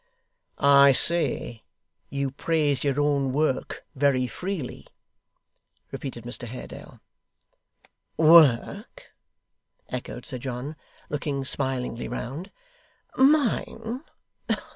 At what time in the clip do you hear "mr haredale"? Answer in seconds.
6.23-6.99